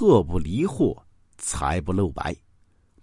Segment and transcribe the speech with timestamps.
[0.00, 0.96] 客不离货，
[1.36, 2.34] 财不露白，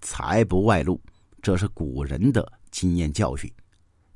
[0.02, 1.00] 财不外露，
[1.44, 3.48] 这是古人的经验教训。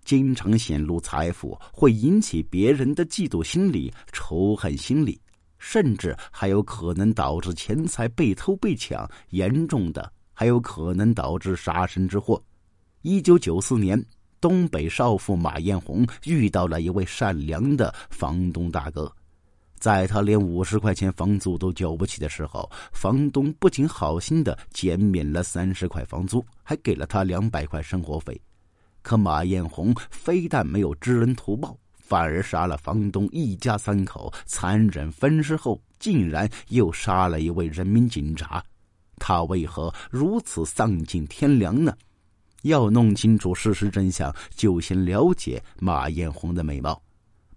[0.04, 5.22] 经常显露财富，会引起别人的嫉妒心理、仇恨心理，
[5.60, 9.08] 甚至还有可能导致钱财被偷被抢。
[9.30, 12.44] 严重的还有可能导致杀身之祸。
[13.04, 14.04] 一九九四年，
[14.40, 19.16] 东北少妇马艳红遇到了一位善良的房东大哥。
[19.82, 28.40] 在他连五十块钱房租都交不起的时候，房东不仅好心的减免了三十块房租，还给了他两百块生活费。
[29.02, 38.64] 可马艳红非但没有知恩图报，反而杀了房东一家三口，残忍分尸后，竟然又杀了一位人民警察。
[39.18, 41.98] 他为何如此丧尽天良呢？
[42.62, 47.02] 要弄清楚事实真相，就先了解马艳红的美貌。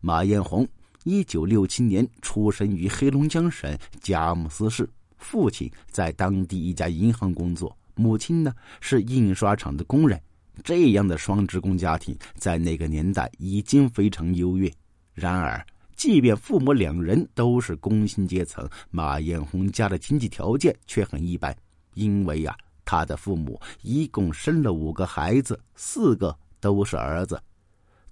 [0.00, 0.66] 马艳红。
[1.04, 10.20] 一九六七年出生于黑龙江省佳木斯市，父亲在当地一家银行工作，母亲呢是印刷厂的工人。
[10.62, 14.72] 这样的双职工家庭在那个年代已经非常优越。
[15.12, 15.62] 然而，
[15.94, 21.54] 即便父母两人都是工薪阶层，马艳红家的经济条件却很一般。
[21.92, 27.38] 因为呀，他的父母一共生了五个孩子，四个都是儿子。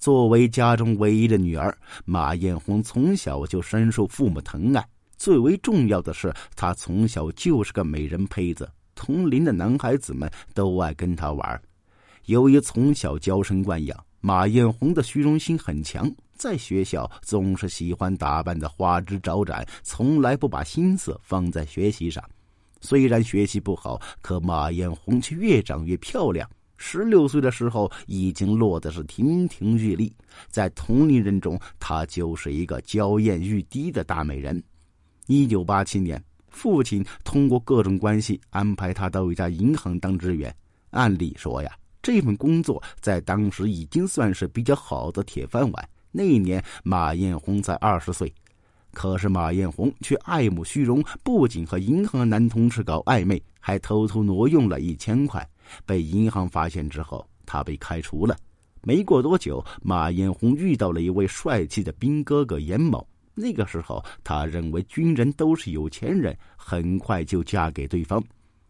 [0.02, 1.72] 作为家中唯一的女儿，
[2.04, 4.84] 马艳红从小就深受父母疼爱。
[5.16, 11.62] 最为重要的是，她从小就是个美人胚子，同龄的男孩子们都爱跟她玩。
[12.24, 22.20] 由于从小娇生惯养，马艳红的虚荣心很强，在学校总是喜欢打扮的花枝招展，从来不把心思放在学习上。
[22.80, 26.50] 虽然学习不好，可马艳红却越长越漂亮。
[26.76, 30.12] 十六岁的时候，已经落得是亭亭玉立，
[30.48, 34.62] 在同龄人中，她就是一个娇艳欲滴的大美人。
[35.26, 40.54] 一九八七年，父亲通过各种关系安排她到一家银行当职员。
[40.90, 45.88] 按理说呀，这份工作在当时已经算是比较好的铁饭碗。
[46.10, 48.30] 那一年，马艳红才二十岁，
[48.92, 55.48] 可是马艳红却爱慕虚荣，不仅和银行男同事搞暧昧，还偷偷挪用了一千块。
[55.84, 58.36] 被银行发现之后，他被开除了。
[58.82, 63.06] 没过多久，马艳红遇到了一位帅气的兵哥哥严某。
[63.34, 68.22] 那个时候，他认为军人都是有钱人，很快就嫁给对方。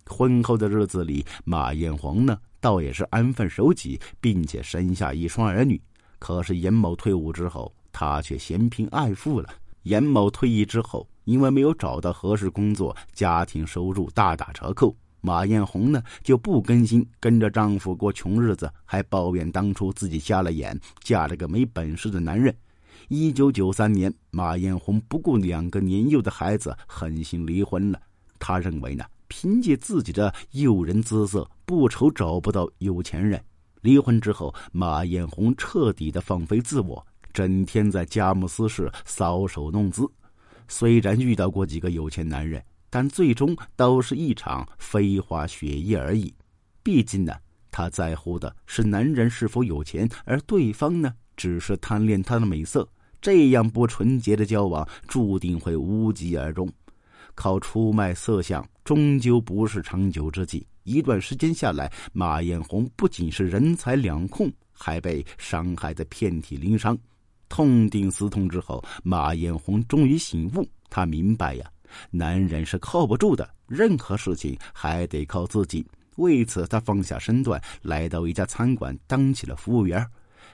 [0.07, 5.81] 婚后的日子里，马艳红呢，倒也是安分守己，并且生下一双儿女。
[6.19, 9.49] 可是严某退伍之后，他却嫌贫爱富了。
[9.85, 14.95] 严某退役之后，因为没有找到合适工作，家庭收入大打折扣。
[15.25, 22.55] 马艳红呢就不甘心跟着丈夫过穷日子，还抱怨当初自己瞎了眼，嫁了个没本事的男人。
[23.09, 28.01] 一九九三年，马艳红不顾两个年幼的孩子，狠心离婚了。
[28.41, 33.41] 她认为呢，凭借自己的诱人姿色，不愁找不到有钱人。
[33.81, 40.05] 离婚之后，马艳红彻底的放飞自我，整天在佳木斯市搔首弄姿。
[40.67, 42.61] 虽然遇到过几个有钱男人。
[42.93, 46.31] 但最终都是一场飞花雪月而已。
[46.83, 47.33] 毕竟呢，
[47.71, 52.87] 他在乎的是男人是否有钱，而对方呢，只是贪恋他的美色。
[53.23, 56.71] 这样不纯洁的交往，注定会无疾而终。
[57.35, 60.67] 靠出卖色相，终究不是长久之计。
[60.83, 66.99] 一段时间下来，马艳红不仅是人财两空，还被伤害的遍体鳞伤。
[67.49, 71.65] 痛定思痛之后，马艳红终于醒悟，他明白呀。
[72.11, 75.87] 男人是靠不住的，任何事情还得靠自己。
[76.17, 80.07] 为此，他放下身段，来到一家餐馆当起了服务员。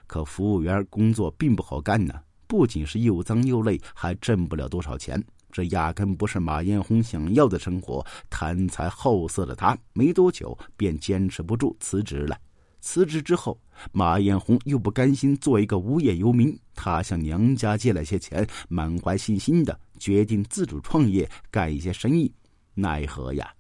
[0.06, 2.15] 可服务员工作并不好干呢，
[2.47, 5.22] 不仅是又脏又累，还挣不了多少钱。
[5.50, 8.04] 这压根不是马艳红想要的生活。
[8.31, 12.38] 贪财好色的他，没多久便坚持不住辞职了。
[12.81, 13.61] 辞职之后，
[13.93, 22.33] 马艳红又不甘心做一个无业游民，她向娘家借了些钱，满怀信心的决定自主创业，干一些生意。
[22.75, 23.53] 奈何呀，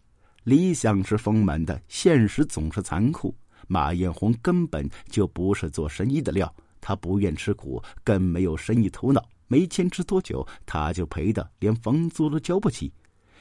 [0.44, 3.34] 理想是丰满的，现实总是残酷。
[3.66, 9.22] 马艳红根本就不是做生意的料，她不愿吃苦，更没有生意头脑。
[9.46, 12.92] 没坚持多久，她就赔得连房租都交不起。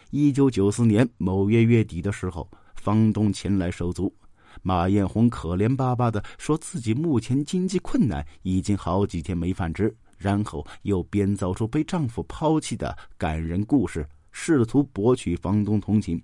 [0.09, 4.13] 一九九四年某月月底的时候，房东前来收租。
[4.62, 16.21] 马艳红可怜巴巴的说自己目前经济困难，已经好几天没饭吃，然后又编造出被丈夫抛弃的感人故事，试图博取房东同情。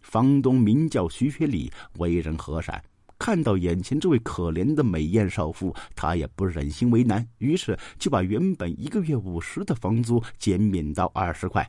[0.00, 2.82] 房东名叫徐学礼，为人和善，
[3.18, 11.68] 看到眼前这位可怜的美艳少妇，他也不忍心为难，于是就把原本一个月五十的房租减免到二十块。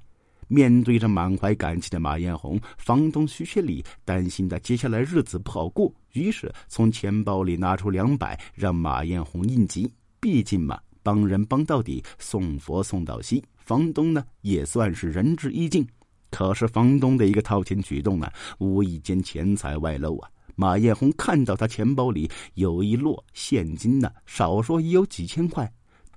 [0.50, 9.90] 面对着满怀感激的马艳红，房东徐学礼担心的接下来日子不好过，于是从钱包里拿出两百，让马艳红应急。
[10.20, 15.88] 毕竟嘛，帮人帮到底，送佛送到西，房东呢也算是仁至义尽。
[16.32, 20.30] 可是房东的一个掏钱举动啊，无意间钱财外露啊！
[20.56, 25.72] 马艳红看到他钱包里有一摞现金呢，少说也有几千块。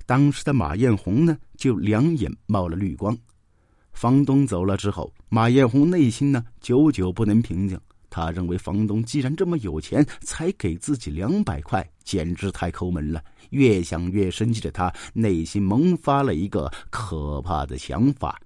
[0.04, 3.16] 当时的马艳红呢，就两眼冒了绿光。
[4.02, 7.80] 房东走了之后，马艳红内心呢，久久不能平静。
[8.10, 13.22] 他认为房东既然这么有钱，才给自己两百块，简直太抠门了。
[13.50, 18.36] 越想越生气的他，内心萌发了一个可怕的想法。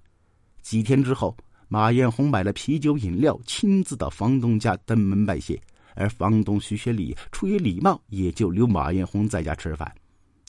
[0.60, 1.34] 几天之后。
[1.68, 5.58] 马艳红买了啤酒饮料，亲自到房东家登门拜谢。
[5.94, 9.90] 而房东徐学礼出于礼貌，也就留马艳红在家吃饭。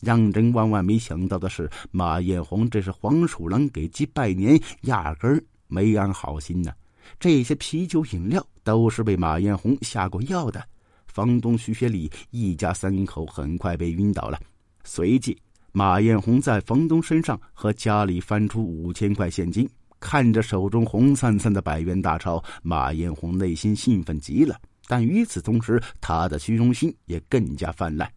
[0.02, 6.72] 让人万万没想到的是，马艳红这是黄鼠狼给鸡拜年，压根儿没安好心呢。
[7.20, 10.64] 这些啤酒饮料都是被马艳红下过药的。
[11.08, 14.40] 房东徐学礼一家三口很快被晕倒了。
[14.84, 15.36] 随即，
[15.72, 19.68] 马艳红在房东身上和家里翻出五千块现金。
[20.00, 24.56] 看着手中红灿灿的百元大钞，马艳红内心兴奋极了。
[24.86, 28.08] 但与此同时，他的虚荣心也更加泛滥。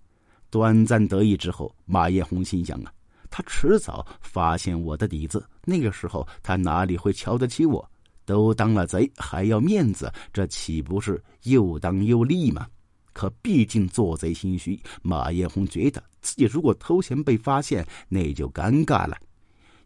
[0.50, 2.92] 短暂得意之后，马艳红心想啊，
[3.30, 7.88] 他迟早发现我的底子，那个时候他哪里会瞧得起我？
[8.26, 12.66] 都当了贼还要面子，这岂不是又当又立吗？
[13.12, 19.16] 可毕竟做贼心虚，马艳红觉得自己如果偷钱被发现，那就尴尬了，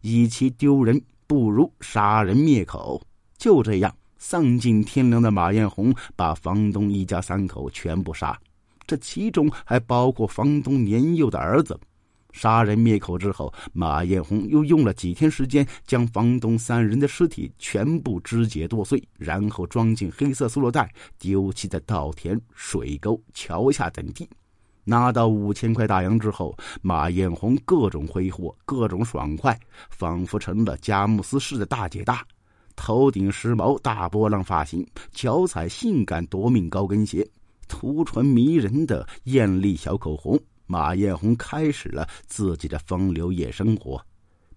[0.01, 1.01] 与其丢人。
[1.27, 3.01] 不如杀人灭口。
[3.39, 8.39] 就这样，丧尽天良的马艳红把房东一家三口全部杀，
[8.85, 11.79] 这其中还包括房东年幼的儿子。
[12.31, 24.27] 杀人灭口之后，马艳红又用了几天时间，将房东三人的尸体全部肢解剁碎，然后装进黑色塑料袋，丢弃在稻田、水沟、桥下等地。
[24.83, 29.57] 拿到五千块大洋之后，马艳红各种挥霍，各种爽快，
[29.89, 32.21] 仿佛成了佳木斯市的大姐大。
[32.75, 37.25] 头顶时髦大波浪发型，脚踩性感夺命高跟鞋，
[37.67, 44.03] 涂唇迷人的艳丽小口红，马艳红开始了自己的风流夜生活。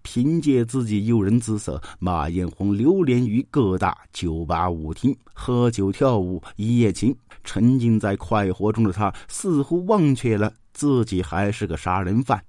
[0.01, 7.15] 凭借自己诱人姿色，马艳红流连于各大酒吧舞厅，喝酒跳舞一夜情。
[7.43, 12.41] 沉浸在快活中的他，似乎忘却了自己还是个杀人犯。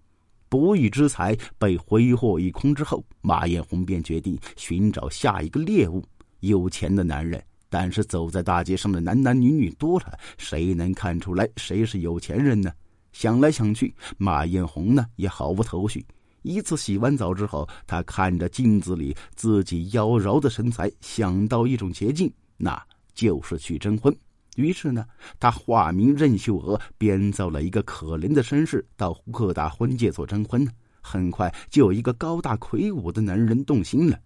[0.48, 6.04] 不义之财被挥霍一空之后，马艳红便决定寻找下一个猎物——
[6.40, 7.42] 有钱的男人。
[7.70, 12.70] 但是走在大街上的男男女女多了，谁能看出来谁是有钱人呢？
[13.12, 16.05] 想来想去，马艳红呢也毫无头绪。
[16.43, 22.82] 一次洗完澡之后，她看着镜子里自己妖娆的身材，想到一种捷径，那
[23.14, 24.14] 就是去征婚。
[24.56, 25.06] 于是呢，
[25.38, 30.67] 他化名任秀娥，编造了一个可怜的身世，到各大婚介所征婚。
[31.00, 34.19] 很快就有一个高大魁梧的男人动心了。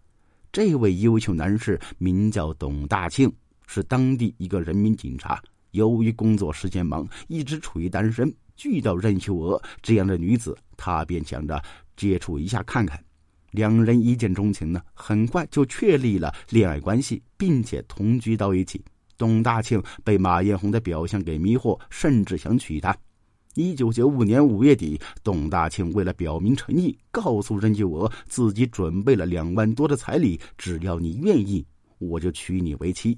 [0.54, 3.28] 这位优秀男士名叫董大庆，
[3.66, 5.42] 是当地一个人民警察。
[5.72, 8.32] 由于工作时间忙，一直处于单身。
[8.64, 11.60] 遇到任秀娥这样的女子，他便想着。
[11.96, 13.02] 接触一下看看，
[13.50, 18.80] 两人一见钟情呢，很快就确立了恋爱关系，并且同居到一起。
[19.18, 22.96] 董大庆被马艳红的表象给迷惑，甚至想娶她。
[23.54, 31.64] 一九九五年五月底，董大庆为了表明诚意，告诉任秀娥自己准备了两万多的彩礼，只要你愿意，
[31.98, 33.16] 我就娶你为妻。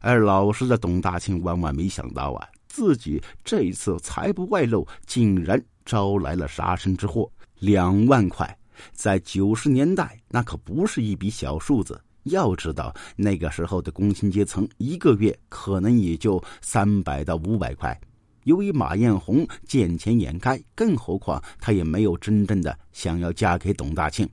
[0.00, 7.30] 而老实的董大庆万万没想到啊，自己这次财不外露，竟然招来了杀身之祸。
[7.60, 8.58] 两万块，
[8.92, 12.00] 在九十年代那可不是一笔小数字。
[12.24, 17.98] 要知道，那个时候的工薪阶层一个月可能也就三百到五百块。
[18.44, 24.28] 由于马艳红见钱眼开，更何况她也没有真正的想要嫁给董大庆。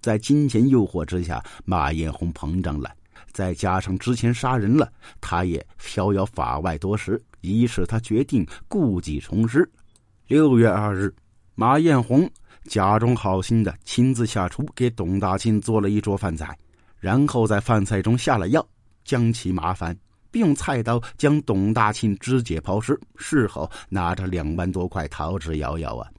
[0.00, 2.90] 在金钱诱惑之下，马艳红膨胀了，
[3.32, 7.22] 再加上之前杀人了，她也逍遥法外多时。
[7.40, 9.68] 于是她决定故技重施。
[10.26, 11.14] 六月二日，
[11.54, 12.30] 马艳红。
[12.68, 16.56] 假装好心的亲自下厨给董大庆做了一桌饭菜，
[17.00, 18.64] 然后在饭菜中下了药，
[19.04, 19.96] 将其麻烦，
[20.32, 22.98] 并用菜刀将董大庆肢解抛尸。
[23.16, 26.10] 事后拿着两万多块逃之夭夭啊！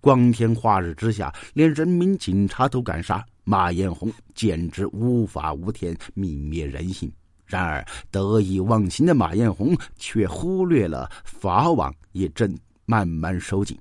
[0.00, 7.12] 光天化日之下，连人民警察都敢杀马艳红，简直无法无天，泯灭人性。
[7.44, 13.76] 然而得意忘形的马艳红却忽略了法网也正慢慢收紧。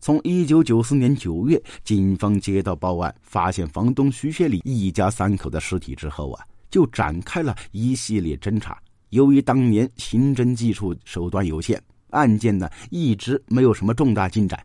[0.00, 8.80] 从一九九四年九月，警方接到报案，发现房东徐学礼一家三口的尸体之后啊，就展开了一系列侦查。
[9.10, 14.60] 由于当年刑侦技术手段有限，案件呢一直没有什么重大进展。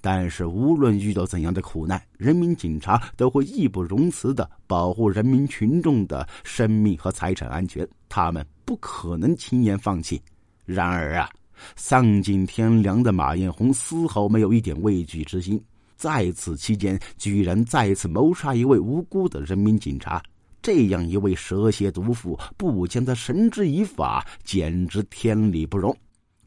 [0.00, 10.20] 但是，无论遇到怎样的苦难，人民警察都会义不容辞的保护人民群众的生命和财产安全，他们不可能轻言放弃。
[10.66, 11.30] 然而啊，
[11.74, 15.58] 丧尽天良的马艳红丝毫没有一点畏惧之心，
[15.96, 20.22] 在此期间居然再次谋杀一位无辜的人民警察，
[20.64, 25.94] 这样一位蛇蝎毒妇不将他绳之以法，简直天理不容。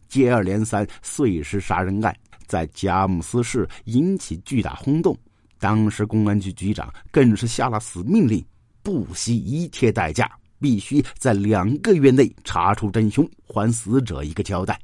[0.10, 2.18] 接二连三碎尸杀人案。
[2.48, 5.16] 在佳木斯市引起巨大轰动，
[5.60, 8.44] 当时公安局局长更是下了死命令，
[8.82, 10.28] 不惜一切代价，
[10.60, 14.80] 必须在两个月内查出真凶，还死者一个交代。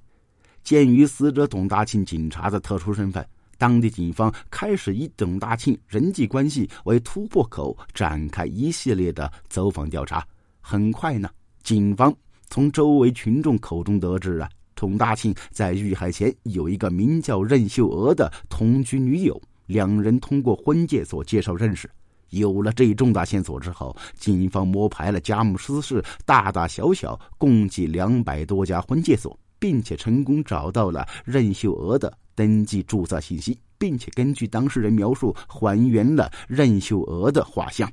[0.63, 3.25] 鉴于死者董大庆警察的特殊身份，
[3.63, 10.21] 当地警方开始以董大庆人际关系为突破口，展开一系列的走访调查。
[10.59, 11.29] 很快呢，
[11.63, 12.13] 警方
[12.49, 14.49] 从周围群众口中得知啊。
[14.75, 21.89] 董大庆在遇害前有一个名叫任秀娥的同居女友，两人通过婚介所介绍认识。
[22.31, 37.89] 有了这一重大线索之后，警方摸排了佳木斯市大大小小共计两百多家婚介所，并且成功找到了任秀娥的登记注册信息，并且根据当事人描述还原了任秀娥的画像。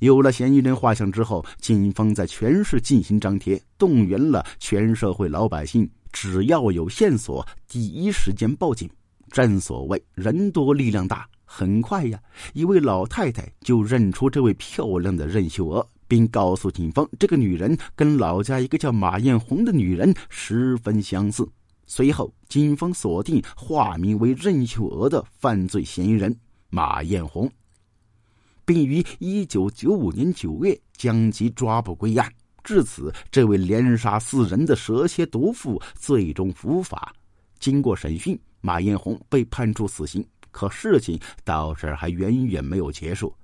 [0.00, 5.88] 有了嫌疑人画像之后，警方在全市进行张贴，动员了全社会老百姓。
[6.12, 8.86] 只要有线索，第一时间报警。
[9.30, 12.20] 正所谓人多力量大，很快呀，
[12.52, 21.48] 一位老太太就认出这位漂亮的任秀娥，并告诉警方，这个女人跟老家一个叫马艳红的女人十分相似。
[21.86, 26.34] 随后，警方锁定化名为任秀娥的犯罪嫌疑人
[26.70, 27.50] 马艳红，
[28.64, 32.30] 并于一九九五年九月将其抓捕归案。
[32.64, 37.14] 至此，这位连杀四人的蛇蝎毒妇最终伏法。
[37.58, 40.22] 经过审讯，马艳红被判处死刑。
[40.50, 43.34] 可事情到这儿还远远没有结束。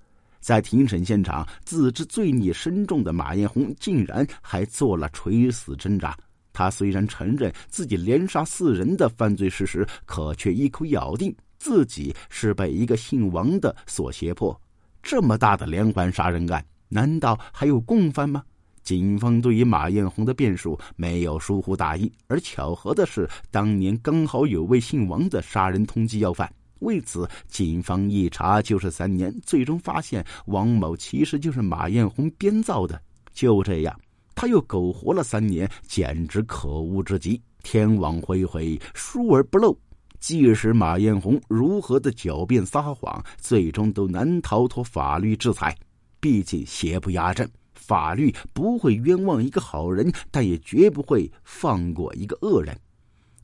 [0.45, 6.15] 在庭审现场，自知罪孽深重的马艳红竟然还做了垂死挣扎。
[6.53, 14.55] 他虽然承认自己连杀四人的犯罪事实，可却一口咬定自己是被一个姓王的所胁迫。
[15.03, 18.43] 这么大的连环杀人案，难道还有共犯吗？
[18.83, 26.53] 警方对于马艳红的辩述没有疏忽大意，而巧合的是，当年刚好有位姓王的杀人通缉要犯。
[26.85, 33.01] 为此，警方一查就是三年，最终发现王某其实就是马艳红编造的。
[33.33, 34.01] 就这样，
[34.35, 37.41] 他又苟活了三年，简直可恶至极。
[37.63, 39.77] 天网恢恢，疏而不漏。
[40.21, 45.77] 即使马艳红如何的狡辩撒谎，最终都难逃脱法律制裁。
[46.21, 47.49] 毕竟邪不压正。
[47.75, 52.79] 法律不会冤枉一个好人，但也绝不会放过一个恶人。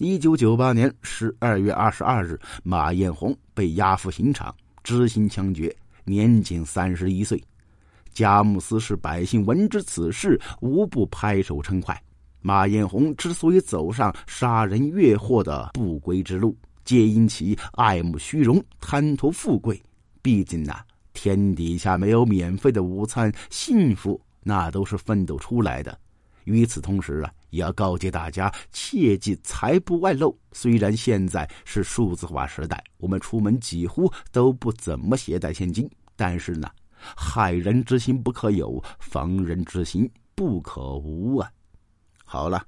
[0.03, 7.39] 一九九八年十二月二十二日，马艳红被押赴刑场执行枪决，年仅三十一岁。
[8.11, 12.03] 佳木斯市百姓闻知此事，无不拍手称快。
[12.41, 19.79] 马艳红之所以走上杀人越货的不归之路，皆因其爱慕虚荣、贪图富贵。
[20.23, 20.81] 毕竟呐，
[21.13, 24.19] 天底下没有免费的午餐，幸福。
[24.43, 25.99] 那都是奋斗出来的。
[26.45, 30.37] 与此同时啊，也要告诫大家，切记财不外露。
[30.53, 36.69] 虽然现在是数字化时代，我们出门几乎都不怎么携带现金，但是呢，
[37.17, 41.51] 害人之心不可有，防人之心不可无啊。
[42.25, 42.65] 好了，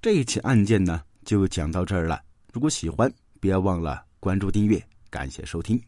[0.00, 2.20] 这起案件呢就讲到这儿了。
[2.52, 5.80] 如果喜欢，别忘了关注订阅，感谢收听。